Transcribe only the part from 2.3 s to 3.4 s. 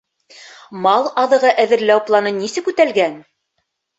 нисек үтәлгән?